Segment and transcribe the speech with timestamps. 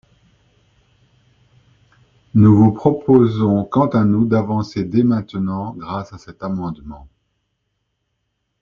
[2.33, 7.07] Nous vous proposons quant à nous d’avancer dès maintenant grâce à cet amendement.